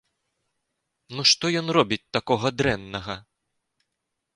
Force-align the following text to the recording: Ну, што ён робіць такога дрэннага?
Ну, 1.17 1.21
што 1.33 1.45
ён 1.61 1.67
робіць 1.77 2.03
такога 2.19 2.47
дрэннага? 2.59 3.23